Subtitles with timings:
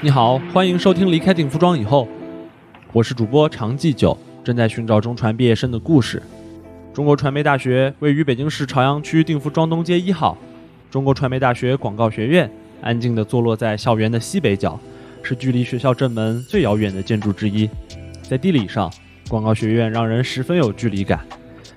[0.00, 2.04] 你好，欢迎收听《离开定服装以后》，
[2.92, 6.22] 我是主播常继久，正在寻找中传毕业生的故事。
[6.94, 10.38] 中国传媒大学位于北京市朝阳区定服装东街一号。
[10.88, 12.48] 中国传媒大学广告学院
[12.80, 14.78] 安静地坐落在校园的西北角，
[15.20, 17.68] 是距离学校正门最遥远的建筑之一。
[18.22, 18.88] 在地理上，
[19.28, 21.18] 广告学院让人十分有距离感；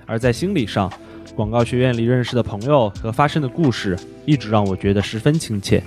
[0.06, 0.88] 而在心理上，
[1.34, 5.82] 广告学院里认识的朋友和发生的故事，一直让我觉得十分亲切。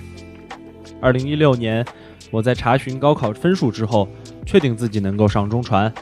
[1.00, 1.84] 二零一六年，
[2.30, 4.08] 我在查询高考分数之后，
[4.44, 5.92] 确定自己能够上中传，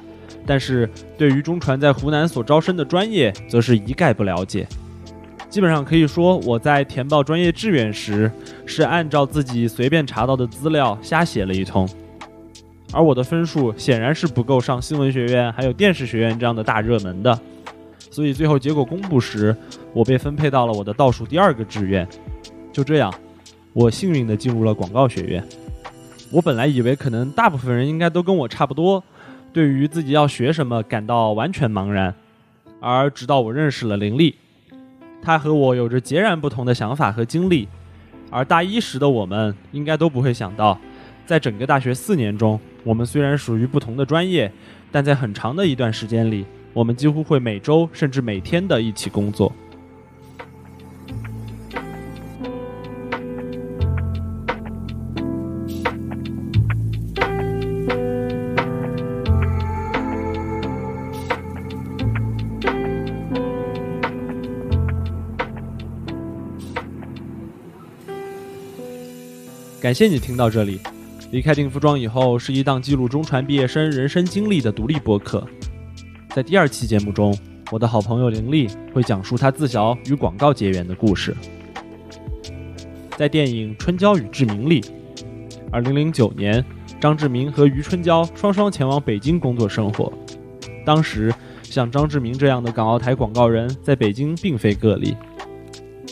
[0.47, 4.67] 但是对于中传在湖南所招生的专业，则是一概不了解。
[5.51, 8.31] 基本上可以说，我在填报专业志愿时
[8.67, 11.89] 是按照自己随便查到的资料瞎写了一通，
[12.93, 17.39] 而我的分数显然是不够上新闻学院还有电视学院这样的大热门的，
[18.11, 19.55] 所以最后结果公布时，
[19.93, 22.09] 我被分配到了我的倒数第二个志愿。
[22.73, 23.15] 就这样，
[23.73, 25.47] 我幸运地进入了广告学院。
[26.31, 29.03] 我本来以为可能大部分人应该都跟我差不多，
[29.53, 32.15] 对于自己要学什么感到完全茫然，
[32.81, 34.35] 而直到我认识了林丽。
[35.23, 37.69] 他和我有着截然不同的想法和经历，
[38.31, 40.79] 而大一时的我们应该都不会想到，
[41.25, 44.51] 在整个大学四年中，我们虽然属于不同的专业，
[44.91, 49.51] 但在很长的一段时间里，我们几乎会每周甚至每天的一起工作。
[69.85, 70.81] 感谢你听到这里。
[71.31, 75.47] 离开定服装以后，是一档记录中传毕业生人生经历的独立播客。
[76.31, 77.37] 在第二期节目中，
[77.71, 81.37] 我的好朋友林丽会讲述她自小与广告结缘的故事。
[83.19, 84.81] 在电影《春娇与志明》里
[85.71, 86.65] ，2009年，
[86.99, 90.11] 张志明和余春娇双双前往北京工作生活。
[90.87, 91.31] 当时，
[91.63, 95.15] 像张志明这样的港澳台广告人在北京并非个例。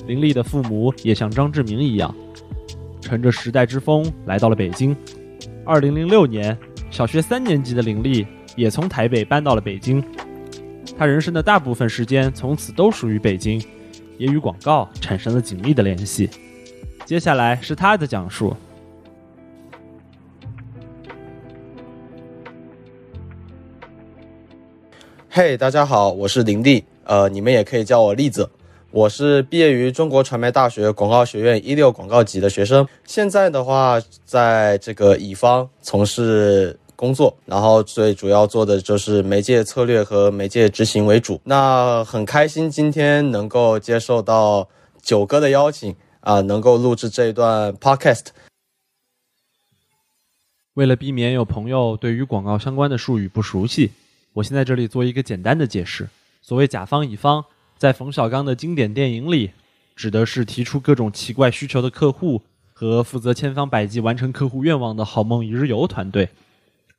[0.07, 2.15] 林丽的父母也像张志明一样。
[3.13, 4.97] 乘着时代之风来到了北京。
[5.67, 6.57] 二零零六年，
[6.91, 10.03] 小学三年级的林丽也从台北搬到了北京。
[10.97, 13.63] 她人生的大部分时间从此都属于北京，
[14.17, 16.31] 也与广告产生了紧密的联系。
[17.05, 18.57] 接下来是她的讲述。
[25.29, 28.49] 嘿，大家好，我是林立，呃，你们也可以叫我栗子。
[28.93, 41.41] 我是毕业于中国传媒大学广告学院一六广告级的学生，现在的话在这个乙方从事工作，然后最主要做的就是媒介策略和媒介执行为主。
[41.45, 44.69] 那很开心今天能够接受到
[45.01, 48.27] 九哥的邀请啊，能够录制这一段 podcast。
[50.75, 53.93] 为了避免有朋友对于广告相关的术语不熟悉，
[54.35, 56.11] 我先在这里做一个简单的解释。
[56.43, 57.43] 所谓甲方乙方。
[57.83, 59.51] 在冯小刚的经典电影里，
[59.97, 66.29] 指的是提出各种奇怪需求的客户和负责千方百计完成客户愿望的好梦一日游团队；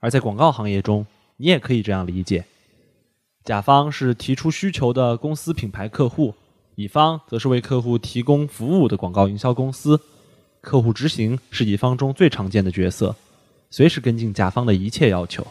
[0.02, 1.06] 而在广告行业中，
[1.38, 2.44] 你也可以这样理解：
[3.46, 6.36] 甲方是提出需求的公司品牌客户，
[6.76, 9.98] 乙方则是为客户提供服务的广告营销公司。
[10.60, 13.16] 客户执行是乙方中最常见的角色，
[13.70, 15.48] 随时跟进甲方的一切要求。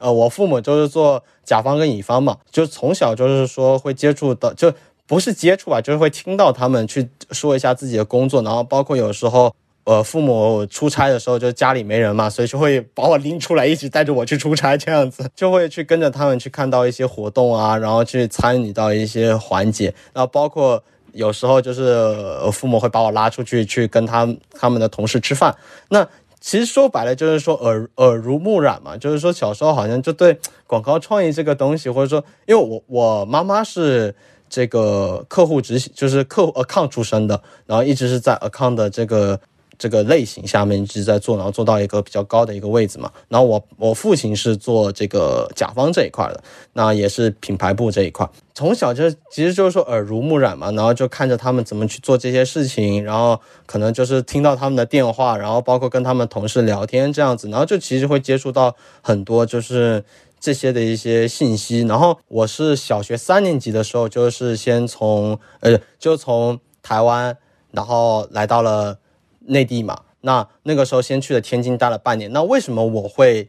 [0.00, 4.72] 呃，我父母就是做甲方跟乙方嘛，就从小就是说会接触到，就
[5.06, 22.16] 不是接触吧，就是会听到他们去说一下自己的工作，然后包括有时候，呃，父母出差的时候，就家里没人嘛，所以就会把我拎出来，一起带着我去出差，这样子就会去跟着他们去看到一些活动啊，然后去参与到一些环节，然后包括有时候就是
[22.50, 25.54] 父母会把我拉出去去跟他他们的同事吃饭，
[25.90, 26.08] 那。
[26.40, 34.14] 其实说白了就是说耳耳濡目染嘛，就是说小时候好像就对广告创意这个东西，或者说因为我我妈妈是
[34.48, 39.38] 这个客户执行，就是客户 account 出身的，然后一直是在 account 的这个。
[39.80, 43.10] 这个类型下面一直在做，然后做到一个比较高的一个位置嘛。
[43.28, 46.42] 然后我我父亲是做这个甲方这一块的，
[46.74, 48.28] 那也是品牌部这一块。
[48.54, 60.04] 从小就其实就是说耳濡目染嘛，然后就看着他们怎么去做这些事情，然后可能就是听到他们的电话，然后包括跟他们同事聊天这样子，然后就其实会接触到很多就是
[60.38, 61.80] 这些的一些信息。
[61.80, 67.34] 然后我是小学三年级的时候，就是先从呃就从台湾，
[67.70, 68.98] 然后来到了。
[69.46, 72.32] 内地嘛，那那个时候先去了天津待了半年。
[72.32, 73.48] 那为什么我会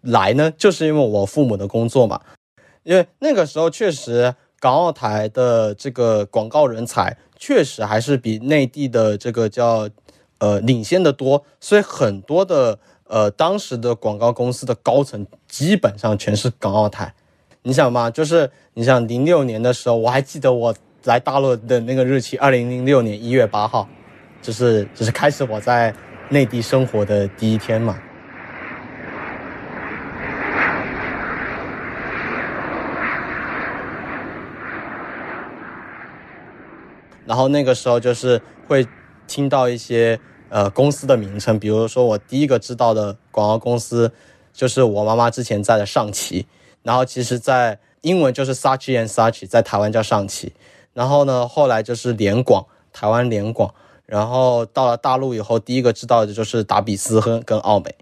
[0.00, 0.52] 来呢？
[0.56, 2.20] 就是因为我父母的工作嘛。
[2.82, 9.88] 因为那个时候确实港澳台的这个广告人才确实还是比内地的这个叫
[10.38, 17.14] 呃领先的多，所以很多的呃当时的广告公司的高层基本上全是港澳台。
[17.62, 20.74] 你想嘛，就是你想零六年的时候，我还记得我
[21.04, 23.88] 来大陆的那个日期，二零零六年一月八号，
[24.44, 25.92] 就是就是开始我在
[26.28, 27.98] 内地生活的第一天嘛。
[37.24, 38.86] 然后那个时候就是会
[39.26, 40.20] 听到一些
[40.50, 44.12] 呃公司的名称，比如说我第一个知道的广告公司
[44.52, 46.46] 就是我妈妈之前在的上汽，
[46.82, 50.52] 然后其实在英文就是 Sachi and Sachi 在台湾叫上汽，
[50.92, 53.74] 然后呢后来就是联广，台湾联广，
[54.06, 57.94] 然后到了大陆以后，第一个知道的就是达比斯和跟奥美，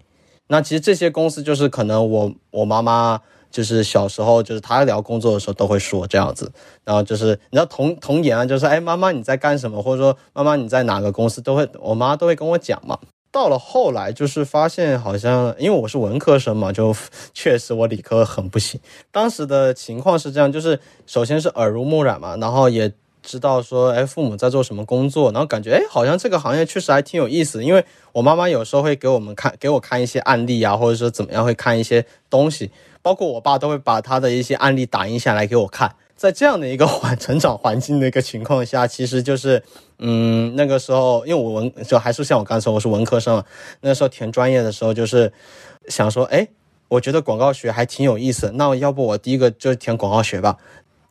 [0.47, 3.21] 那其实这些公司就是可能我我妈妈。
[3.53, 6.51] 就是小时候，就是她聊工作的时候都会说这样子，
[6.83, 12.97] 然后就是你知道童童言啊，就是哎妈妈你在干什么，或者说妈妈你在哪个公司，都会我妈都会跟我讲嘛。
[13.31, 16.95] 到了后来就是发现好像因为我是文科生嘛，就
[17.35, 18.81] 确实我理科很不行。
[19.11, 22.91] 当时的情况是这样，就是首先是耳濡目染嘛，然后也
[23.23, 32.69] 知道说哎父母在做什么工作，然后感觉哎好像这个行业确实还挺有意思，因为我妈妈有时候会给我们看给我看一些案例啊，或者说怎么样会看一些东西。
[33.01, 39.61] 包括我爸都会把他的一些案例打印下来给我看，在这样的一个环成长环境的一个情况下，其实就是，
[39.99, 43.43] 嗯，那个时候，因为我文就还是像我刚才说，我是文科生嘛，
[43.81, 45.33] 那时候填专业的时候，就是
[45.89, 46.47] 想说，哎，
[46.87, 50.57] 我觉得广告学还挺有意思，那要不我第一个就填广告学吧。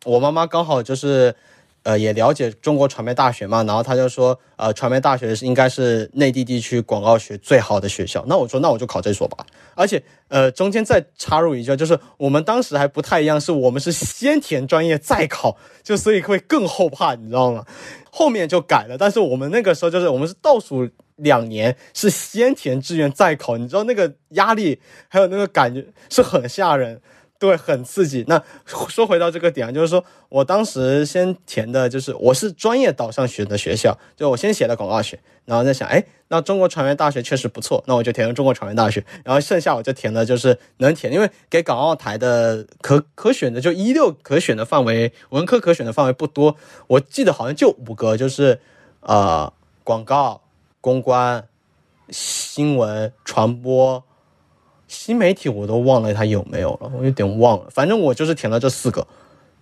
[0.07, 1.37] 我妈妈刚好就是。
[1.85, 8.25] 呃，也了解中国传媒大学嘛，然后他就说，呃，传媒大学是应该是内地地区广告学最好的学校。
[8.29, 9.45] 那我说，那我就考这所吧。
[9.75, 17.65] 而且，呃，中间再插入一句，就是我们当时还不太一样，是我们是先填专业再考，就所以会更后怕，你知道吗？
[18.11, 27.01] 后面就改了，但是我们那个时候就是我们是倒数两年是先填志愿再考，你知道那个压力还有那个感觉是很吓人。
[27.43, 28.25] 对，很刺激。
[28.29, 39.05] 那说回到这个点，就是说我当时先填的就是我是专业导向学的学校，就我先写的广告学，然后在想，哎，那中国传媒大学确实不错，那我就填了中国传媒大学。
[39.25, 46.57] 然后剩下我就填的就是能填，因为给港澳台的可可选的就一六可选的范围，文科可选的范围不多，
[46.87, 48.61] 我记得好像就五个，就是
[49.01, 49.53] 呃
[49.83, 50.43] 广告、
[50.81, 51.49] 公关、
[52.09, 54.05] 新闻传播。
[54.93, 57.67] 新媒体我都忘了它有没有了，我有点忘了。
[57.71, 59.07] 反正我就是填了这四个，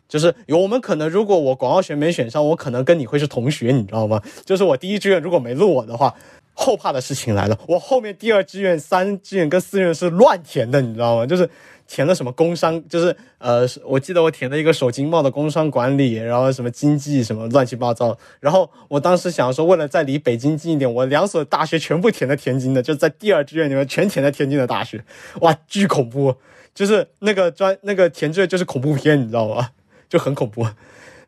[0.09, 4.21] 就是有我们可能如果我广告学没选上，我可能跟你会是同学，你知道吗？
[4.45, 6.15] 就是我第一志愿如果没录我的话，
[6.53, 11.27] 后怕的事情来了，我后面第二志愿、三志愿跟四志愿是乱填的，你知道吗？
[11.27, 11.49] 就是。
[11.91, 18.17] 填了什么工商，就是呃，我记得我填了一个首经贸的工商管理，然后什么经济什么乱七八糟。
[18.39, 25.05] 然后我当时想说，为了再离北京近一点，我两所大学全部填的天津的，就在第二志愿里面全填的天津的大学。
[25.41, 26.37] 哇，巨恐怖！
[26.73, 29.73] 就是那个专那个填志愿就是恐怖片，你知道吧？
[30.09, 30.65] 就很恐怖。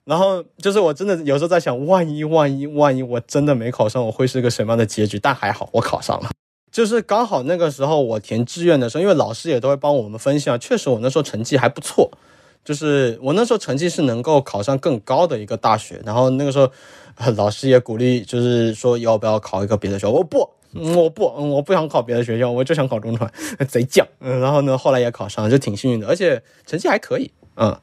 [0.04, 5.18] 然后就是我真的有时候在想，万一万一万一我真的没考上，我会是个什么样的结局？
[5.18, 6.30] 但还好我考上了。
[6.72, 12.10] 就是刚好那个时候我填志愿的时候，因为老师也都会帮我们分析啊，确实我那时候成绩还不错，
[12.64, 16.00] 就是我那时候成绩是能够考上更高的一个大学。
[16.04, 16.72] 然后那个时候
[17.36, 20.10] 老师也鼓励，就是说要不要考一个别的学校？
[20.10, 23.30] 我不，我不，我不想考别的学校，我就想考中传，
[23.68, 24.02] 贼犟。
[24.18, 27.30] 然后呢，后来也考上，就挺幸运的，而且成绩还可以。
[27.56, 27.78] 嗯，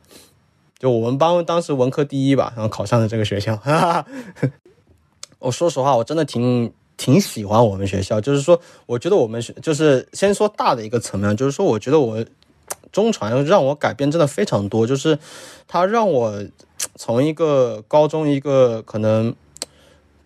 [0.80, 3.56] 就我们班当时文科第一吧，然后考上了这个学校。
[3.58, 4.06] 哈哈，
[5.38, 6.74] 我说实话，我真的挺。
[7.00, 12.24] 挺喜欢我们学校，就是说，我觉得我们学就是先说大的一个层面，就是说，我觉得我
[12.92, 15.18] 中传让我改变真的非常多，就是
[15.66, 16.44] 它让我
[16.96, 19.34] 从一个高中一个可能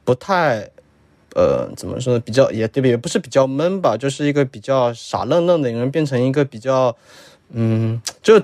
[0.04, 0.72] 不太
[1.36, 6.98] 呃怎么说呢，比较也对不也不是比较闷吧，就是一个比较傻愣愣的人，变成一个比较
[7.52, 8.42] 嗯，就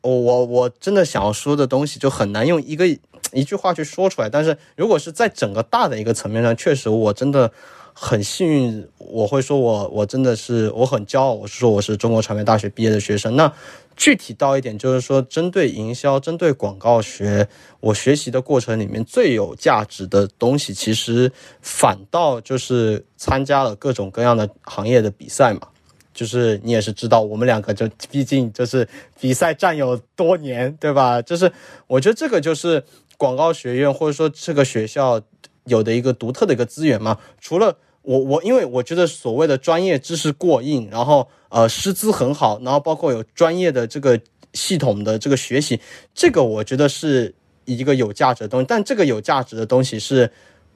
[0.00, 2.86] 我我我真的想要说的东西就很难用一个。
[3.32, 7.50] 一句话去说出来，但是如果是在整个大的一个层面上，确实我真的
[7.92, 13.36] 很幸运，我会说我我真的是我很骄傲，我是说我是中国传媒大学毕业的学生。
[13.36, 13.52] 那
[13.94, 17.46] 具体到一点，就是说针对营销、针对广告学，
[17.80, 25.68] 我学习的过程里面最有价值的东西，其实反倒就是参加了各种各样的行业的比赛嘛。
[26.14, 28.86] 就是你也是知道，我们两个就毕竟就是
[29.18, 31.22] 比赛战友多年，对吧？
[31.22, 31.50] 就是
[31.86, 32.84] 我觉得这个就是
[33.22, 35.22] 广告学院或者说这个学校
[35.66, 37.16] 有的一个独特的一个资源嘛。
[37.40, 44.20] 除了我我，因为我觉得所谓的专业知识过硬，然后呃师资很好，然后包括有专业的这个
[44.54, 45.78] 系统的这个学习，
[46.12, 47.32] 这个我觉得是
[47.64, 48.66] 一个有价值的东西。
[48.68, 50.32] 但这个有价值的东西是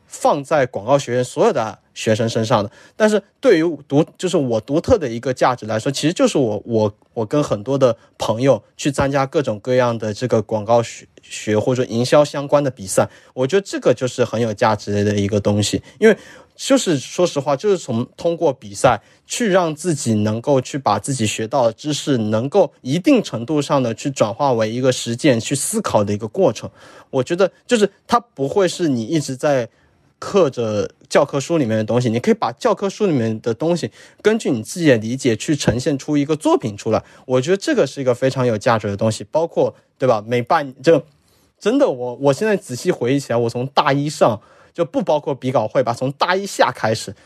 [0.06, 2.70] 放在广告学院所有的学生身上的。
[2.96, 16.16] 但是对于独就是我独特的一个价值来说，其实就是我我我跟很多的朋友去参加各种各样的这个广告学学或者营销相关的比赛，我觉得这个就是很有价值的一个东西，因为。
[16.58, 26.70] 就是说实话，就是从通过比赛去让自己能够去把自己学到的知识，能够一定程度上的去转化为一个实践去思考的一个过程。
[27.10, 29.68] 我觉得就是它不会是你一直在
[30.18, 33.90] 刻着教科书里面的东西，你可以把教科书里面的东西
[34.23, 37.04] 根据你自己的理解去呈现出一个作品出来。
[37.26, 40.23] 我觉得这个是一个非常有价值的东西，包括对吧？
[40.26, 41.02] 每半就
[41.58, 44.40] 真的我我现在仔细回忆起来，我从大一上。
[44.76, 47.16] 就不包括比稿会吧，从大一下开始，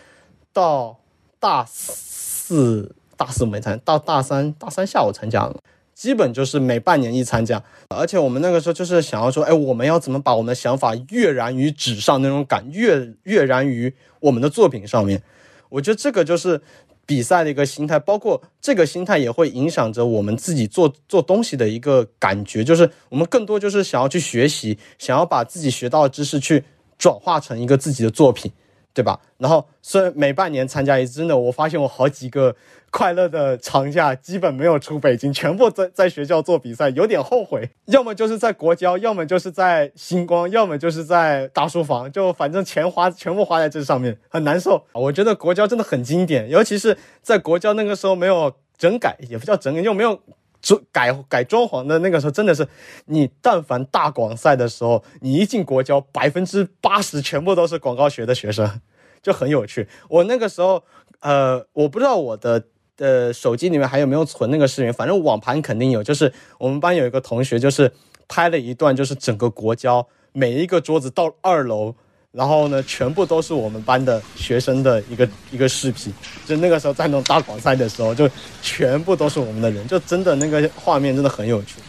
[0.53, 1.01] 到
[1.41, 5.57] 大四大四没参，到大三大三下我参加了，
[5.95, 7.63] 基本就是每半年一参加。
[7.89, 15.23] 而且我们那个时候就是想要说，哎，我们要怎么把我们的想法跃然于纸上那种感，跃跃然于我们的作品上面。
[15.69, 16.61] 我觉得这个就是
[17.07, 26.65] 比赛的一个心态，包括这个心态也会影响着我们自己做做东西的一个感觉，就是我们更多就是想要去学习，想要把自己学到的知识去。
[27.01, 28.53] 转化成一个自己的作品，
[28.93, 29.19] 对吧？
[29.39, 32.55] 然后虽然每半年参加一次，真的，我发现我好几个
[32.91, 37.71] 快乐的长假基本没有出北京，全部在在学校做比赛，有点后悔。
[37.87, 44.85] 要么就是在国交，要么就是在星光，要么就是在大书房，就反正钱花全部花在这上面，很难受。
[44.93, 50.21] 我觉得国交真的很经典，尤其是在国交那个时候没有整改，也不叫整改，又没有。
[50.61, 52.67] 装改改装潢的那个时候，真的是
[53.07, 58.81] 你但凡大广赛的时候，你一进国交，百分之八十全部都是广告学的学生，
[59.23, 59.89] 就很有趣。
[60.09, 60.83] 我那个时候，
[61.21, 62.65] 呃，我不知道我的
[62.97, 66.03] 的手机里面还有没有存那个视频，反正网盘肯定有。
[66.03, 67.93] 就是我们班有一个同学，就是
[68.29, 71.95] 拍了一段，就是整个国交每一个桌子到二楼。
[72.33, 76.13] 然后呢，全部都是我们班的学生的一个一个视频，
[76.47, 78.31] 就那个时候在那种大广赛的时候，就
[78.63, 81.81] 全部都是我们的人，就真的那个画面真的很有趣。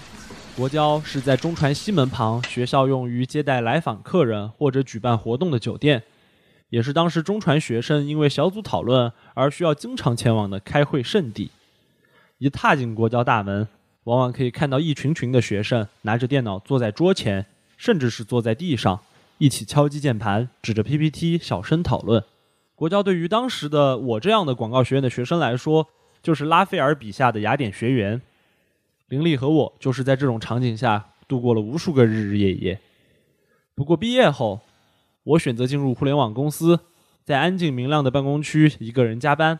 [0.55, 6.01] 国交是在中传西门旁，学校用于接待来访客人或者举办活动的酒店，
[6.69, 11.51] 也是当时中传学生因为小组讨论而需要经常前往的开会圣地。
[12.39, 13.67] 一踏进国交大门，
[14.05, 17.45] 往往可以看到一群群的学生拿着电脑坐在桌前，
[17.77, 18.99] 甚至是坐在地上。
[19.41, 22.23] 一起敲击键盘，指着 PPT 小声讨论。
[22.75, 25.87] 国教对于当时的我这样的广告学院的学生来说，
[26.21, 28.21] 就是拉斐尔笔下的雅典学园。
[29.07, 32.79] 林立和我就是在这种场景下度过了无数个日日夜夜。
[33.73, 34.61] 不过毕业后，
[35.23, 36.81] 我选择进入互联网公司，
[37.25, 39.57] 在安静明亮的办公区一个人加班。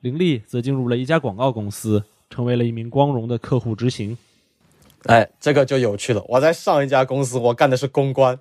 [0.00, 4.16] 林立则进入了一家广告公司，成为了一名光荣的客户执行。
[5.04, 6.24] 哎，这个就有趣了。
[6.26, 8.38] 我在上一家公司，我干的是公关。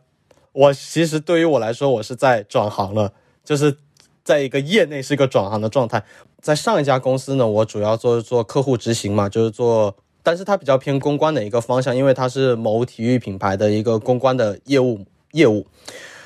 [0.52, 3.14] 我其实对于我来说，我是在转行了，
[3.44, 3.78] 就是
[4.24, 6.04] 在一个业内是一个转行的状态。
[6.42, 15.68] 在上一家公司呢，我主要做做客户执行嘛，就是做，但是它比较偏公关的一个方向，因为它是某体育品牌的一个公关的业务业务。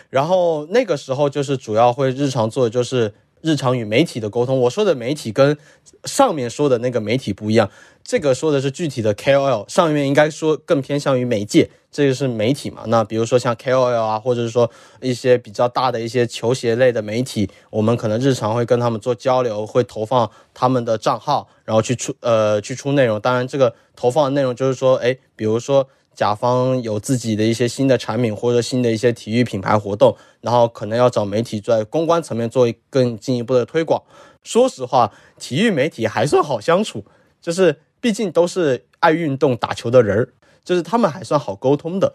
[0.10, 4.60] 然后那个时候就是主要会日常做的就是日常与媒体的沟通。
[4.60, 5.58] 我说的媒体跟
[6.06, 7.70] 上面说的那个媒体不一样。
[8.04, 12.84] 这个说的是具体的 KOL，上面应该说更偏向于媒介，这个是媒体嘛？
[12.88, 14.70] 那比如说像 KOL 啊，或者是说
[15.00, 23.18] 一些比较大的一些球鞋类的媒体，我们可能日常会跟他们做交流，会投放他们的账号，然后去出呃去出内容。
[23.22, 34.04] 当然，这个投放的内容就是说，哎，比如说甲方有自己的一些新的产品或者新的一些体育品牌活动，然后可能要找媒体在公关层面做更进一步的推广。
[34.44, 37.06] 说实话，体育媒体还算好相处，
[37.42, 37.80] 就是。
[38.04, 40.28] 毕竟都是爱运动、打球的人儿，
[40.62, 42.14] 就是他们还算好沟通的。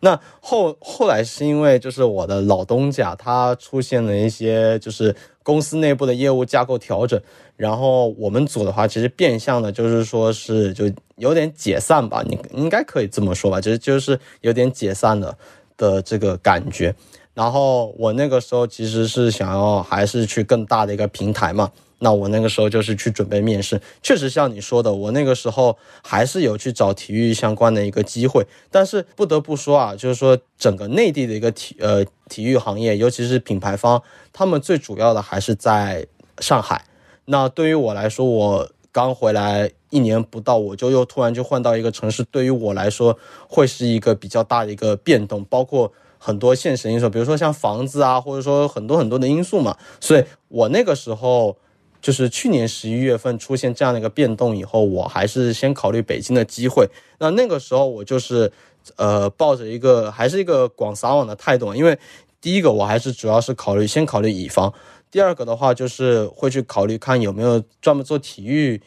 [0.00, 7.18] 那后后来是因为就是我的老东家他出现了一些就是公司内部的业务架构调整，
[7.56, 10.84] 然后我们组的话其实变相的就是说是就
[11.16, 15.34] 有点解散吧，你应该可以这么说吧，其实就是有点解散了
[15.78, 16.94] 的这个感觉。
[17.32, 21.72] 然后我那个时候其实是想要还是去更大的一个平台嘛。
[22.02, 28.46] 那我那个时候就是去准备面试，确实像你说的，我那个时候还是有去找体育相关的一个机会。
[28.70, 34.02] 但是不得不说啊，就是说整个内地的一个体呃体育行业，尤其是品牌方，
[34.32, 36.06] 他们最主要的还是在
[36.38, 36.86] 上海。
[37.26, 49.76] 那对于我来说，我刚回来一年不到，我就又突然就换到一个城市，对于我来说会是一个比较大的一个变动，包括很多现实因素，比如说像房子啊，或者说很多很多的因素嘛。
[50.00, 51.58] 所以我那个时候。
[52.00, 56.88] 就是去年十一月份出现这样的一个变动以后，我还是先考虑北京的机会。
[57.18, 58.50] 那那个时候我就是，
[58.96, 61.98] 呃，抱着一个还是一个广撒网的态度，因为
[62.40, 64.72] 第一个我还是主要是考虑先考虑乙方，
[65.10, 68.80] 第二个的话就是会去考虑看有没有专门做体育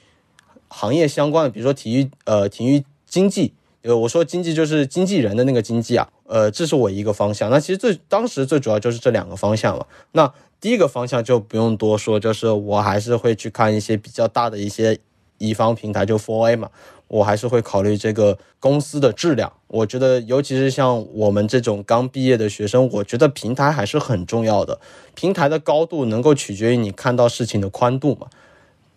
[0.68, 3.54] 行业相关的，比如说体育呃体育经济，
[3.84, 7.52] 呃我说经济就是经纪人的那个经济啊，呃这是我一个方向。
[7.52, 9.86] 那其实最当时最主要就是这两个方向嘛。
[10.14, 14.98] 那第一个方向就不用多说，就是我还是会去看一些比较大的一些
[15.38, 16.70] 乙方平台，就 Four A 嘛。
[17.10, 19.52] 我还是会考虑这个公司的质量。
[19.68, 24.80] 我觉得，尤其是像我们这种刚毕业的学生，我觉得平台还是很重要的。
[25.14, 28.28] 平台的高度能够取决于你看到事情的宽度嘛。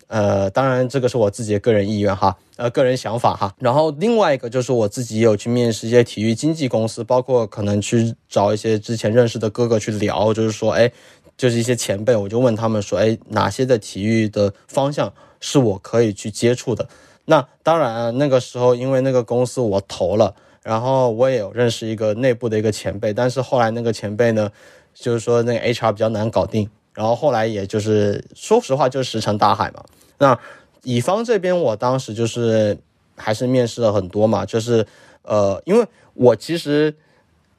[0.07, 3.53] 呃，当然这个是我自己的个人意愿哈，呃，个人想法哈。
[3.59, 10.89] 然后另外一个就是我自己有去面试一些体育经纪公司，包括可能去找一些之前认识的哥哥去聊，就是说，哎，
[11.37, 16.89] 就是一些前辈，我就问他们说，哎，哪些的体育的方向是我可以去接触的。
[17.25, 24.49] 那当然，那个时候因为那个公司我投了，然后我也有认识一个内部的一个前辈，但是后来那个前辈呢，
[24.95, 29.83] 就是说那个 HR 比较难搞定，然后后来也就是说实话就是石沉大海嘛。
[30.17, 30.39] 那
[30.81, 32.75] 乙方这边我当时就是
[33.15, 34.83] 还是面试了很多嘛，就是
[35.21, 36.95] 呃，因为我其实。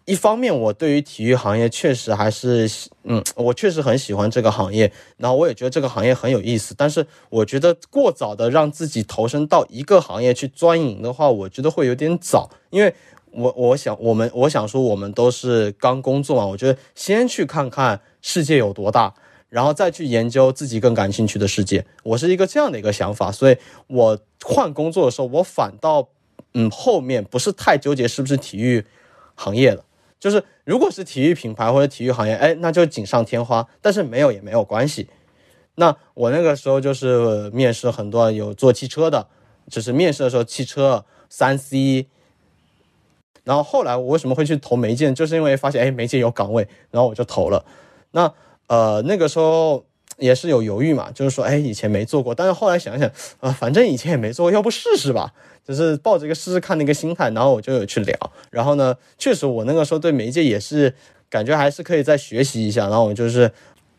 [0.08, 2.66] 一方面，我对于体育行业确实还是，
[3.04, 6.74] 嗯，我确实很喜欢这个行业，然后我也觉得这个行业很有意思。
[6.74, 12.48] 但是，我觉得过早的让自己投身到一个行业去钻营的话，我觉得会有点早。
[12.70, 12.94] 因为
[13.32, 19.12] 我我想我们我想说，我们都是刚工作嘛，我觉得先去看看世界有多大，
[19.50, 21.84] 然后再去研究自己更感兴趣的世界。
[22.02, 26.08] 我是一个这样的一个想法，所以我换工作的时候，我反倒
[26.54, 28.82] 嗯后面不是太纠结是不是体育
[29.34, 29.84] 行业了。
[30.18, 33.66] 就是如果是体育品牌或者体育行业，哎，那就锦上添花。
[33.80, 35.08] 但是没有也没有关系。
[35.76, 39.28] 那我那个时候就是面试很多有做汽车的，
[39.70, 42.08] 就是面试的时候汽车三 C。
[43.44, 47.64] 然后后来我为什么会去投媒介，就是因为发现哎媒介有岗位，然后我就投了。
[48.10, 48.32] 那
[48.66, 49.86] 呃那个时候
[50.18, 55.32] 也是有犹豫嘛，就是说哎以前没做过，但是后来想想啊反正以前也没做过，要不试试吧。
[55.66, 58.16] 就是抱着一个试试看的一个心态，然后我就有去聊。
[58.50, 60.94] 然后呢，确实我那个时候对媒介也是
[61.28, 62.88] 感觉还是可以再学习一下。
[62.88, 63.52] 然后我就是，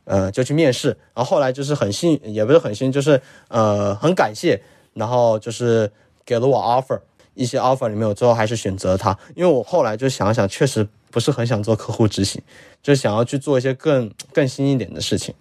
[0.05, 0.87] 呃，就去面试。
[1.13, 4.59] 然后后来就是很幸，也不是很幸，就是呃很感谢。
[4.95, 5.91] 然后就是
[6.25, 6.99] 给了我 offer，
[7.35, 12.41] 一些 offer 里面，我最后还是选择他，因为我后来就想想，确实不是很想做客户执行，
[12.81, 15.35] 就想要去做一些更更新一点的事情。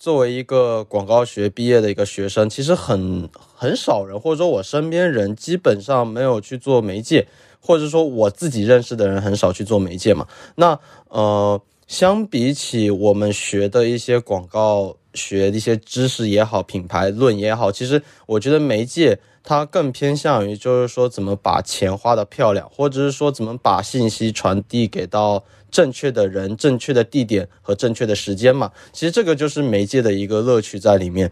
[0.00, 7.28] 作为一个广告学毕业的一个学生，其实很很少人，或者说我身边人基本上没有去做媒介，
[7.60, 10.26] 或者说我自己认识的人很少去做媒介嘛。
[10.54, 25.44] 那呃，相比起我们学的一些广告学的一些知识也好，品牌论也好，其实我觉得媒介它更偏向于就是说怎么把钱花的漂亮，或者是说怎么把信息传递给到。
[25.72, 31.30] 正确的人、正确的地点和正确的时间嘛，其实这个就是媒介的一个乐趣在里面。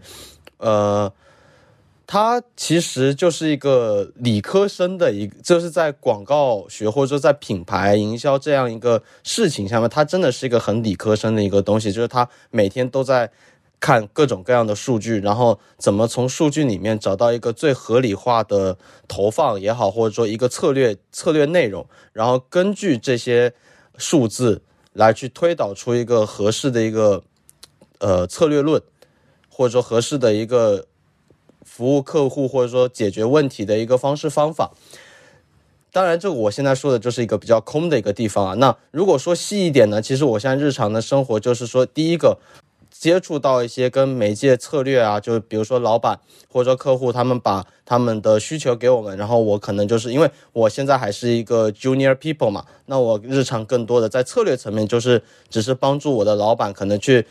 [0.59, 1.11] 呃，
[2.11, 13.29] 它其实就是一个理科生的一，就是在广告学或者说在品牌营销这样一个事情下面，它真的是一个很理科生的一个东西，就是他每天都在
[13.79, 18.75] 看各种各样的数据，然后怎么从数据里面找到一个最合理化的
[19.07, 23.53] 投放也好，或者说一个策略策略内容，然后根据这些。
[24.01, 24.61] 数字
[24.93, 27.21] 来去推导出一个合适的一个
[27.97, 28.81] 呃策略论，
[29.49, 30.85] 或者说合适的一个
[31.79, 34.71] 服务客户或者说解决问题的一个方式方法。
[35.93, 38.53] 当然，这我现在说的就是一个比较空的一个地方啊。
[38.55, 42.37] 那如果说细一点呢，其实我现在日常的生活就是说，第一个。
[42.91, 46.19] 接触到一些跟媒介策略啊，就比如说老板
[46.51, 57.25] 或者说客户，他们把他们的需求给我们，然后我可能就是因为我现在还是一个 junior people 嘛，那我日常更多的在策略层面就是只是帮助我的老板可能去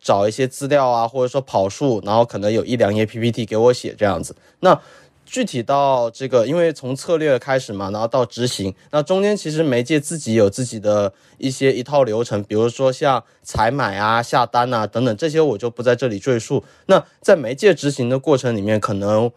[0.00, 4.80] 找一些资料啊，或者说跑数，然后可能有一两页 PPT 给我写这样子，那。
[5.26, 16.64] 具体到这个，因为从策略开始嘛，然后到执行，那中间其实媒介自己有自己的一些一套流程，比如说像采买啊、下单啊等等，这些我就不在这里赘述。
[16.86, 19.30] 那在媒介执行的过程里面，可能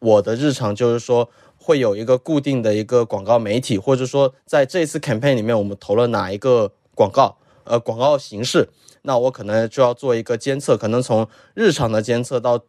[0.00, 8.68] 我的日常就是说会有一个固定的一个广告媒体，或者说在这次 campaign 里面我们投了哪一个广告，呃，广告形式，
[9.02, 12.60] 那我可能就要做一个监测，可能从日常的监测到。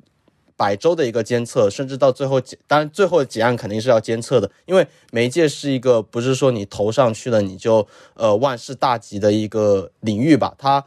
[0.60, 10.54] 百周的一个监测，甚至到最后，当然最后结案肯定是要监测的，因为媒介是一个不是说你投上去了你就呃万事大吉的一个领域吧。
[10.58, 10.84] 它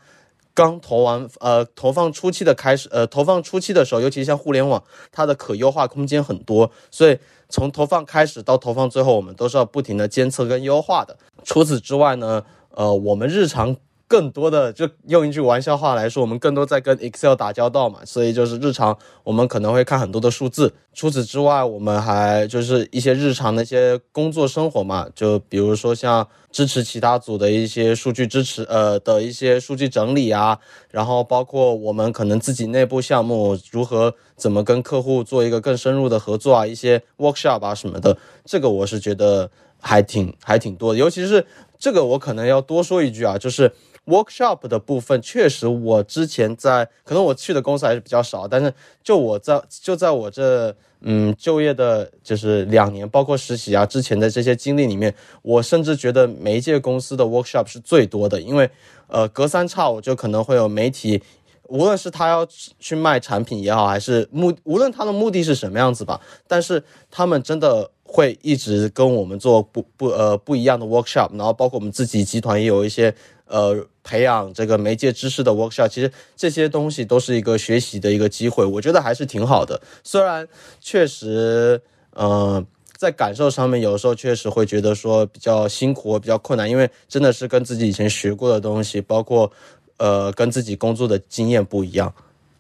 [0.53, 11.17] 刚投完呃投放初期的开始呃投放初期的时候，尤其像互联网，它的可优化空间很多，所以从投放开始到投放最后，我们都是要不停的监测跟优化的。
[11.45, 13.75] 除此之外呢，呃，我们日常。
[14.13, 20.75] 更多的就用一句玩笑话来说，我们更多在跟 Excel 打交道嘛，所以就是日常我们可能会看很多的数字。
[20.93, 30.59] 除此之外，我们还就是一些日常的一些工作生活嘛，就比如说像支持其他组的一些数据支持，呃的一些数据整理啊，
[30.91, 40.99] 然后包括我们可能自己内部项目如何怎么跟客户做一个更深入的合作啊，一些 workshop 啊什么的，这个我是觉得还挺还挺多的。
[40.99, 41.47] 尤其是
[41.79, 43.73] 这个，我可能要多说一句啊，就是。
[44.07, 58.69] Workshop 的部分确实，我之前在可能我去的公司还是比较少，但是就我在就在我这嗯就业的就是两年，包括实习啊之前的这些经历里面，我甚至觉得媒介公司的 workshop 是最多的，因为
[59.07, 61.23] 呃隔三差五就可能会有媒体，
[61.69, 62.47] 无论是他要
[62.79, 73.15] 去卖产品也好，还是目无论他的目的是什么样子吧，但是他们真的会一直跟我们做不不呃不一样的 workshop，然后包括我们自己集团也有一些
[73.53, 73.87] 呃。
[74.05, 79.81] 培养这个媒介知识的 workshop，其实这些东西都是一个学习的一个机会，我觉得还是挺好的。
[80.03, 80.49] 虽然
[80.81, 81.81] 确实，
[82.15, 89.53] 呃，在感受上面有时候确实会觉得说比较辛苦、比较困难，因为真的是跟自己以前学过的东西，包括
[89.99, 92.13] 呃跟自己工作的经验不一样，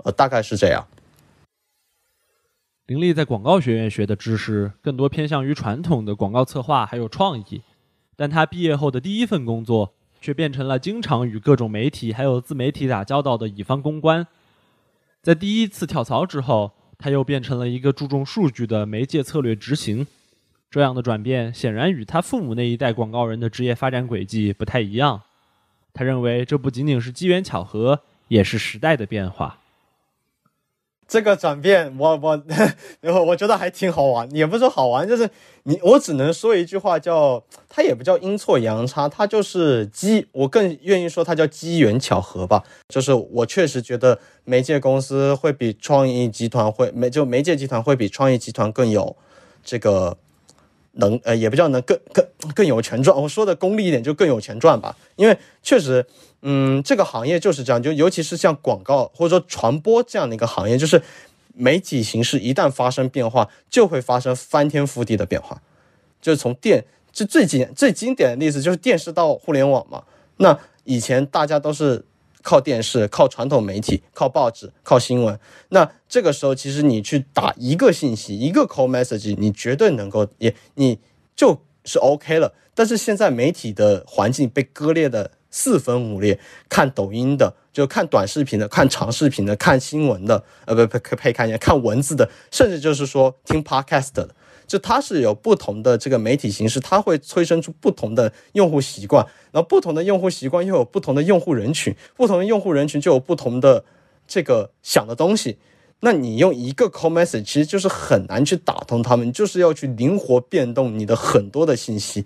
[0.04, 0.86] 呃，大概是这样。
[2.86, 7.62] 林立在广告学院学的知识更多偏向于传统的广告策划还有创意，
[8.14, 9.92] 但他毕业后的第一份工作。
[10.22, 14.26] 却变成了经常与各种媒体还有自媒体打交道的乙方公关。
[15.20, 20.06] 在第一次跳槽之后，他又变成了一个注重数据的媒介策略执行。
[20.70, 25.20] 这样的转变显然与他父母那一代广告人的职业发展轨迹不太一样。
[25.92, 29.58] 他认为这不仅仅是机缘巧合，也是时代的变化。
[31.12, 32.42] 这个转变，我我
[33.04, 35.28] 我我觉得还挺好玩，也不是好玩，就是
[35.64, 42.64] 你我只能说一句话，叫它也不叫阴错阳差，它就是机，我更愿意说它叫机缘巧合吧。
[42.88, 49.14] 就是我确实觉得媒介公司会比创意集团会媒就媒介集团会比创意集团更有
[49.62, 50.16] 这个
[50.92, 52.24] 能呃，也不叫能更更
[52.54, 53.16] 更有钱赚。
[53.16, 56.06] 我说的功利一点，就更有钱赚吧，因为确实。
[56.44, 61.00] 嗯，这个行业就是这样，就尤其是像广告或者说传播这样的一个行业，就是
[61.54, 65.62] 媒体形式一旦发生变化，就会发生翻天覆地的变化。
[66.20, 70.02] 就是从电，这最简最经典的例子就是电视到互联网嘛。
[70.38, 72.04] 那以前大家都是
[72.42, 75.38] 靠电视、靠传统媒体、靠报纸、靠新闻。
[75.70, 80.98] 那这个时候，其实你去打一个信息，一个 call message，你绝对能够也你
[81.34, 82.54] 就是 OK 了。
[82.74, 85.30] 但是现在媒体的环境被割裂的。
[85.54, 94.34] 四分五裂，看抖音的，就看短视频的，看长视频的，看新闻的，呃，不不，可以看一下，看文字的，甚至就是说听 podcast 的，
[94.72, 103.84] 就它是有不同的这个媒体形式，它会催生出不同的用户习惯，然后不同的用户习惯又有不同的用户人群，不同的用户人群就有不同的
[104.26, 105.58] 这个想的东西，
[106.00, 112.24] 那你用一个 call message 其实就是很难去打通他们，就是要去灵活变动你的很多的信息，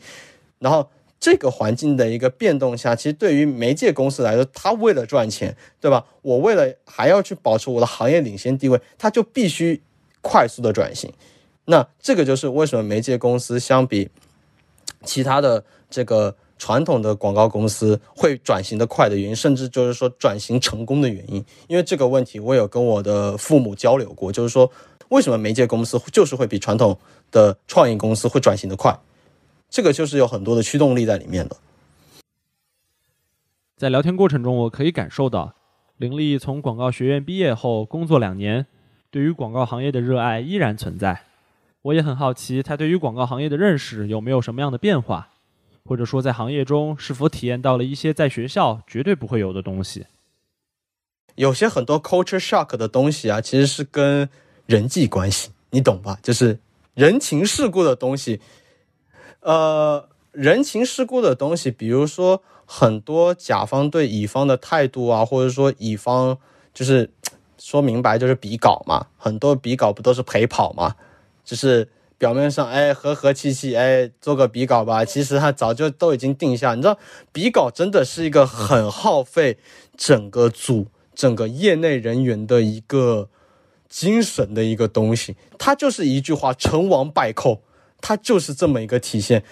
[0.60, 0.88] 然后。
[1.18, 6.04] 这个环境的一个变动下，其实对于媒介公司来说，它为了赚钱，对吧？
[6.20, 9.80] 我为了还要去保持我的行业领先地位，它就必须
[10.20, 11.10] 快速的转型。
[11.66, 14.08] 那这个就是为什么媒介公司相比
[15.04, 21.44] 其他的这个传统的广告公司会转型的快的原因，甚至就是说转型成功的原因。
[21.68, 24.70] 因为这个问题，我有跟我的父母交流过，就是说
[25.10, 26.96] 为什么媒介公司就是会比传统
[27.30, 28.98] 的创意公司会转型的快。
[29.68, 31.56] 这个就是有很多的驱动力在里面的。
[33.76, 35.54] 在聊天过程中，我可以感受到
[35.98, 38.66] 林立从广告学院毕业后工作两年，
[39.10, 41.25] 对于广告行业的热爱依然存在。
[41.86, 45.28] 我也很好奇，他对于广告行业的认识有没有什么样的变化，
[45.84, 50.06] 或者说在行业中是否体验到了一些在学校绝对不会有的东西。
[51.36, 54.28] 有些很多 culture shock 的东西啊，其实是跟
[54.66, 56.18] 人际关系，你懂吧？
[56.24, 56.58] 就是
[56.94, 58.40] 人情世故的东西。
[59.40, 66.36] 呃，人情世故的东西，比如说很多甲方对乙方的态度啊，或者说乙方
[66.74, 67.08] 就是
[67.58, 70.96] 说明白就是比稿嘛，很多比稿不都是陪跑嘛？
[71.46, 76.74] 就是表面上哎和和气气哎做个比稿吧，其实他早就都已经定下。
[76.74, 76.98] 你知道
[77.32, 79.56] 比稿真的是一个很耗费
[79.96, 83.30] 整个组、整个业内人员的一个
[83.88, 87.62] 精神的一个东西，它就是一句话：成王败寇。
[87.98, 89.42] 它就是这么一个体现，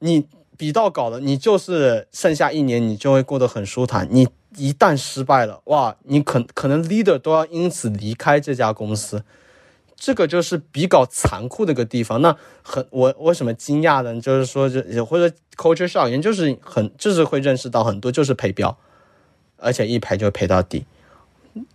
[0.00, 4.06] 你比到稿了，你就是剩下一年，你就会过得很舒坦。
[4.10, 9.22] 你一旦失败了，哇，你可可能 leader 都要因此离开这家公司。
[10.00, 12.22] 这个就是比较残酷的一个地方。
[12.22, 14.20] 那很我为什么惊讶呢？
[14.20, 18.78] 就是说，就或者 culture shock，就是很就是会认识到很多就是赔标，
[19.56, 20.84] 而且一赔就赔到底，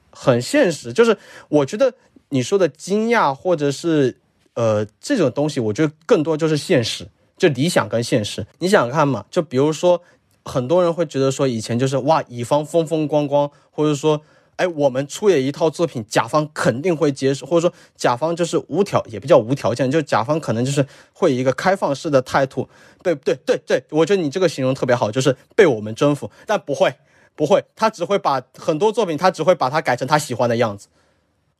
[0.10, 0.94] 很现实。
[0.94, 1.18] 就是
[1.50, 1.94] 我觉得
[2.30, 4.18] 你说的惊讶或者是
[4.54, 8.48] 呃这种东西，我觉得更多就是现实，就理想跟现实。
[8.60, 9.26] 你想看嘛？
[9.30, 10.02] 就比如说
[10.46, 14.22] 很多人会觉得说以前就是哇乙方风风光光，或者说。
[14.56, 22.70] 哎，我们出演一套作品，甲方肯定会接受，或者说甲方就是无条，也不叫无条件，就甲方可能就是会以一个开放式的态度，
[23.02, 26.94] 被对对对，我觉得你这个形容特别好，就是被我们征服，但不会
[27.36, 30.88] 不会，他只会把很多作品，他只会把它改成他喜欢的样子。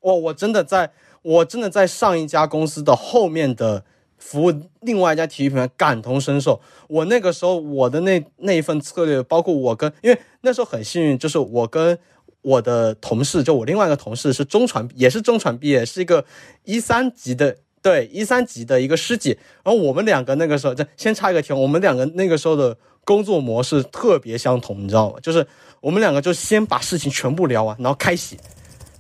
[0.02, 0.92] 我我真的在，
[1.24, 3.84] 我真的在上一家公司的后面的
[4.18, 6.62] 服务另外一家体育品牌感同身受。
[6.88, 11.98] 我那个时候我的那那一份策略，包括我跟，因为那时候很幸运，就是我跟。
[12.44, 16.24] 我的同事，就我另外一个同事是中传，也是中传毕业，是一个
[16.66, 19.38] 一三级的，对一三级的一个师姐。
[19.64, 25.18] 然后我们两个那个时候，这先插一个题，我们两个那个时候的工作模式特别相同，你知道吗？
[25.22, 25.46] 就是
[25.82, 28.38] 我们两个就先把事情全部聊完，然后开洗，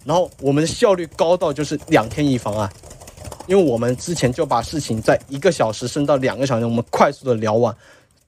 [0.05, 2.69] 然后我们的效率高到就是两天一方案，
[3.47, 7.75] 因为我们之前就把事情在一个小时升到两个小时，我们快速的聊完，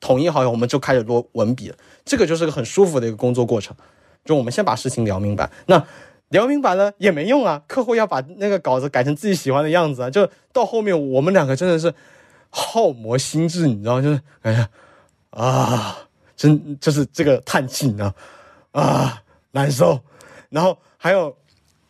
[0.01, 1.75] 统一好以后，我们就开始落文笔了。
[2.04, 3.75] 这个就是个很舒服的一个工作过程。
[4.25, 5.85] 就我们先把事情聊明白，那
[6.29, 10.09] 聊明白了也没用啊，客户要把那个稿子改成自己喜欢的样子啊。
[10.09, 11.93] 就到后面我们两个真的是
[12.49, 14.67] 耗磨心智，你知道，就是哎呀
[15.29, 15.97] 啊，
[16.35, 18.11] 真就是这个叹气，你知道
[18.71, 20.01] 啊，难受。
[20.49, 21.38] 然后还有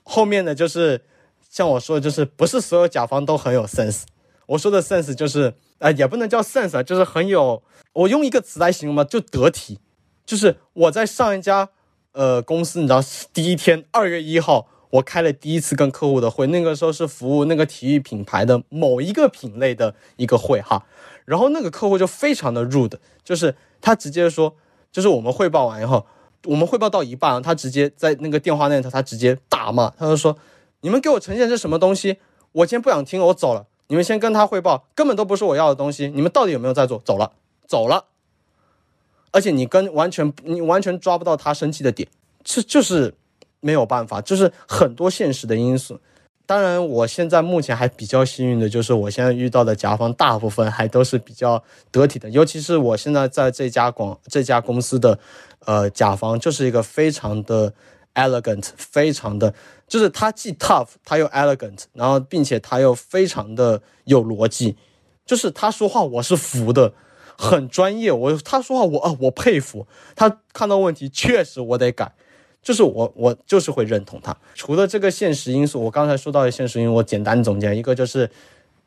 [0.03, 1.01] 后面的就是
[1.49, 4.01] 像我说的，就是不是所有甲方都很有 sense。
[4.47, 9.79] 我说的 sense 就是啊，也不能叫 sense，就是很有，我用一个词来形容嘛，就得体。
[10.25, 11.69] 就是我在上一家。
[12.15, 13.01] 呃，公司你知道，
[13.33, 20.85] 第一天二月一号，我开了第一次跟客户的会，那个时候是服务那个体育品牌的某一个品类的一个会哈，
[21.25, 24.55] 然后那个客户就非常的 rude，就是他直接说，
[24.93, 26.05] 就是我们汇报完以后，
[26.45, 30.37] 我们汇报到一半，他直接在那个电话那头，他直接大骂，他就说，
[30.79, 32.17] 你们给我呈现这什么东西？
[32.53, 37.01] 我今天不想听了，我走了，你们先跟他汇报，根本都不是我要的东西，你们到底有没有在做？
[37.03, 37.33] 走了，
[37.67, 38.05] 走了。
[39.35, 42.07] 而且你跟完全你完全抓不到他生气的点，
[42.41, 43.13] 这就是
[43.59, 45.99] 没有办法，就是很多现实的因素。
[46.45, 55.19] 当然，我现在目前还比较幸运的就是我现在遇到的甲方大部分还都是比较得体的，尤其是我现在在这家广这家公司的
[55.65, 57.73] 呃甲方就是一个非常的
[58.13, 59.53] elegant，非常的
[59.85, 64.77] 就是他既 tough 他又 elegant，然后并且他又非常的有逻辑，
[65.25, 66.93] 就是他说话我是服的。
[67.37, 72.13] 很专业，我他说话我啊我佩服他看到问题确实我得改，
[72.61, 74.35] 就是我我就是会认同他。
[74.53, 78.29] 除了这个现实因素，我刚才说到的现实因素，我简单总结一个就是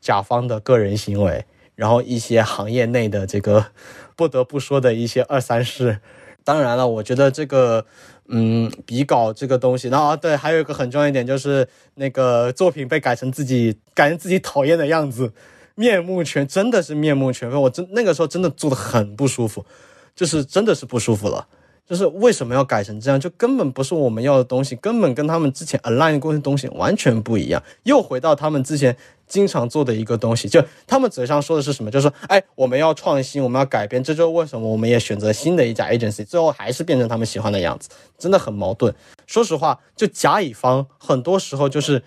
[0.01, 3.67] 甲方的个人行为，然后一些行业内的这个
[4.17, 5.99] 不得不说的一些二三事。
[6.43, 7.85] 当然了，我觉得这个
[8.27, 15.31] 嗯比稿这个东西，然后对，还有一个很重要一点就是那个作品被改成自己改成自己讨厌的样子。
[15.79, 19.65] 面目全真的是面目全非，我真那个时候真的做的很不舒服，
[20.13, 21.47] 就是真的是不舒服了。
[21.87, 23.17] 就是为什么要改成这样？
[23.17, 27.63] 就根本不是我们要的东西，根本跟他们之前 align 过的东西完全不一样。
[27.83, 31.89] 又回到他们之前经常做的一个东西，就他们嘴上说的是什么？
[31.89, 34.03] 就是说，哎，我们要创新，我们要改变。
[34.03, 37.87] 这就是为什么我们也选择新的一家 agency，最后还是变成他们喜欢的样子，
[38.17, 38.93] 真的很矛盾。
[39.25, 42.03] 说实话，就甲乙方很多时候就是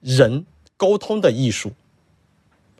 [0.00, 0.44] 人
[0.76, 1.70] 沟通的艺术。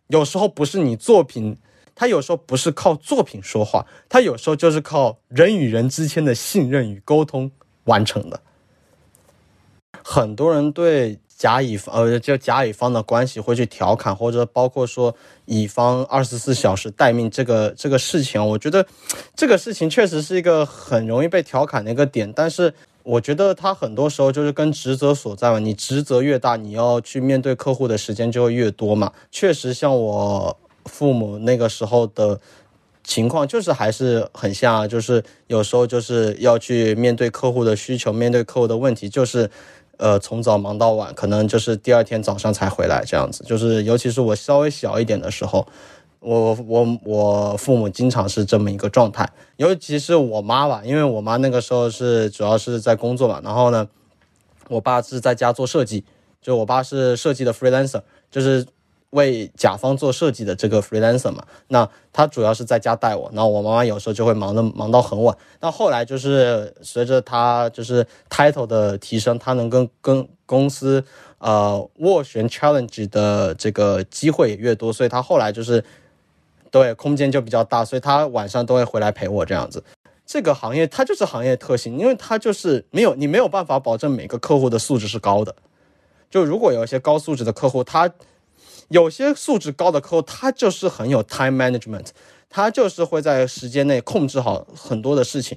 [0.08, 1.56] 有时候不是你作品，
[1.94, 7.50] 他有时候不是靠作品说话，他有时候就是靠人与人之间的信任与沟通
[7.84, 8.40] 完成的。
[10.02, 18.86] 很多人对甲乙方，呃，就甲乙方的关系会去调侃，或者包括说乙方二十四小时待命这个这个事情，我觉得
[19.34, 22.74] 这个事情确实是一个很容易被调侃的一个点，但是。
[23.04, 29.12] 我觉得他很多时候就是跟职责所在嘛，你职责越大，你要去面对客户的时间就会越多嘛。
[29.30, 32.40] 确实，像我父母那个时候的
[33.04, 39.50] 情况，就是还是很像，就是有时候就是要去面对客户的需求，面对客户的问题，就是
[39.98, 43.44] 呃从早忙到晚，可能就是第二天早上才回来这样子。
[43.44, 45.66] 就是尤其是我稍微小一点的时候。
[46.24, 53.87] 我我我父母经常是这么一个状态，尤其是我妈吧，因为我妈那个时候是主要是在工作嘛，然后呢，
[54.68, 56.02] 我爸是在家做设计，
[56.40, 58.66] 就我爸是设计的 freelancer，就是
[59.10, 65.37] 为甲方做设计的这个 freelancer 嘛，那他主要是在家带我，然后我妈妈有时候就会忙的忙到很晚。
[65.60, 71.04] 那后来就是随着他就是 title 的提升，他能跟跟公司
[71.38, 75.84] 呃斡旋 challenge 的这个机会也越多，所以他后来就是
[76.74, 79.84] 对空间就比较大，所以他晚上都会回来陪我这样子。
[80.26, 85.54] 这个行业它就是行业特性，因为它就是没有你没有办法保证每个客户的素质是高的。
[86.28, 88.12] 就如果有一些高素质的客户，他
[88.88, 92.08] 有些素质高的客户，他就是很有 time management，
[92.50, 95.56] 他就是会在时间内控制好很多的事情，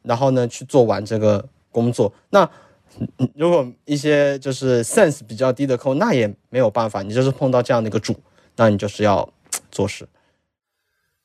[0.00, 2.10] 然后呢去做完这个工作。
[2.30, 2.48] 那
[3.34, 8.14] 如果一些就是 sense 比较低的客户，那也没有办法，你就是碰到这样的一个主，
[8.56, 9.28] 那你就是要
[9.70, 10.08] 做事。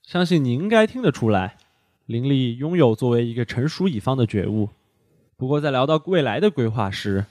[0.09, 1.57] 相信你应该听得出来。
[2.07, 4.69] 林立拥有作为一个成熟乙方的觉悟，
[5.37, 7.25] 不过在聊到未来的规划时，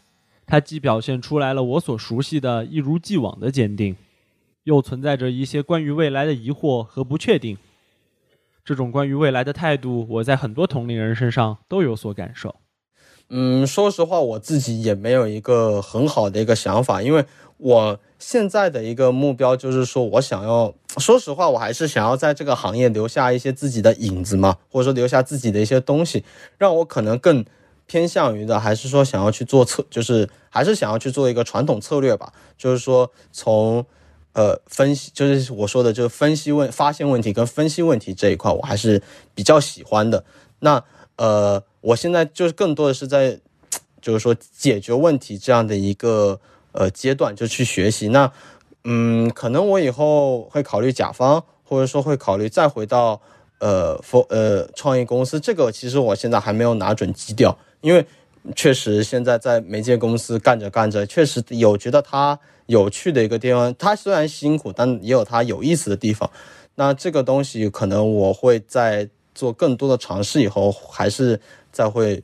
[0.47, 3.97] 他既表现出来了我所熟悉的一如既往的坚定，
[4.63, 7.59] 又存在着一些关于未来的疑惑和不确定。
[8.65, 12.55] 这种关于未来的态度，我在很多同龄人身上都有所感受。
[13.31, 17.25] 嗯，说实话，我自己也没有一个很好的一个想法，因为
[17.57, 17.99] 我。
[18.21, 26.25] 现在的一个目标就是说，我想要说实话，我还是想要在这个行业留下一些自己的影子嘛，或者说留下自己的一些东西，
[26.59, 27.45] 让我可能更
[27.87, 33.87] 偏向于的，还是说想要去做策，就是还是想要去做一个传统策略吧，就是说从
[34.33, 39.01] 呃分析，就是我说的，就是分析问、发现问题跟分析问题这一块，我还是
[39.33, 40.25] 比较喜欢的。
[40.59, 40.83] 那
[41.15, 43.39] 呃，我现在就是更多的是在，
[44.01, 46.41] 就是说解决问题这样的一个。
[46.73, 48.09] 呃，阶段就去学习。
[48.09, 48.31] 那，
[48.85, 53.21] 嗯，可能我以后会考虑甲方，或者说会考虑再回到
[53.59, 55.41] 呃否呃创业公司。
[55.41, 58.07] 这个其实我现在还没有拿准基调，因为
[58.55, 63.75] 确实现在在媒介公司干着干着，确实有觉得它有趣的一个地方。
[63.77, 66.31] 它虽然辛苦，但也有它有意思的地方。
[66.77, 72.21] 那这个东西可能我会在做更多的尝试以后，还是再会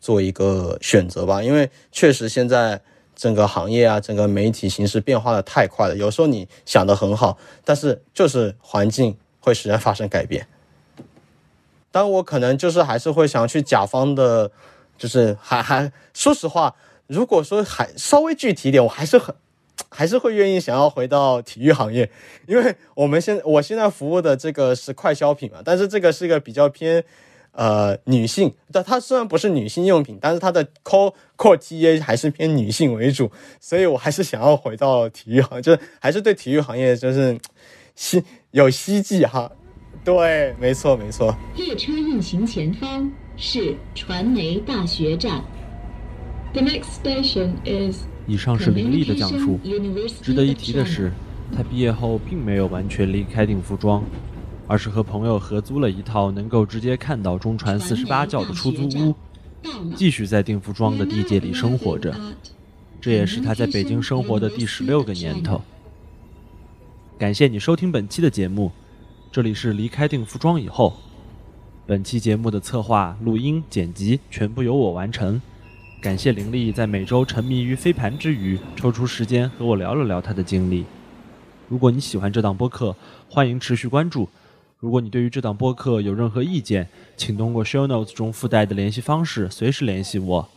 [0.00, 1.42] 做一个选择吧。
[1.42, 2.80] 因为确实现在。
[3.20, 5.96] 整个行业啊，整个媒体形势变化的太快了。
[5.96, 10.46] 有时候你想的很好，但是就是环境会使然发生改变。
[11.90, 14.52] 但我可能就是还是会想去甲方的，
[14.96, 16.76] 就是还还说实话，
[17.08, 19.34] 如果说还稍微具体一点，我还是很
[19.90, 22.10] 还是会愿意想要回到体育行业，
[22.46, 27.04] 因为我们现我现在服务的这个是快消品嘛，但是这个是一个比较偏。
[27.52, 37.36] 呃，女性，但它虽然不是女性用品，但是它的 core core TA 还是偏女性为主，所以我还是想要回到体育行，就是还是对体育行业就是
[37.96, 39.50] 希有希冀哈。
[40.04, 41.34] 对，没错没错。
[41.56, 45.42] 列车运行前方是传媒大学站。
[46.52, 48.04] The next station is。
[48.28, 49.58] 以上是林立的讲述。
[50.22, 51.10] 值得一提的是，
[51.56, 54.04] 他毕业后并没有完全离开定服装。
[54.70, 59.14] 而是和朋友合租了一套能够直接看到中传四十八教的出租屋，
[59.96, 62.14] 继续在定福庄的地界里生活着。
[63.00, 65.62] 这也是他在北京生活的第十六个年头。
[67.16, 68.70] 感谢你收听本期的节目，
[69.32, 70.92] 这里是离开定福庄以后。
[71.86, 75.40] 本期节目的策划、录音、剪辑全部由我完成。
[76.00, 80.84] 感谢林立在每周沉迷于飞盘之余，抽出时间和我聊了聊他的经历。
[81.68, 82.94] 如果你喜欢这档播客，
[83.28, 84.28] 欢迎持续关注。
[84.78, 90.48] 如果你对于这档播客有任何意见，请通过 show notes 中附带的联系方式随时联系我。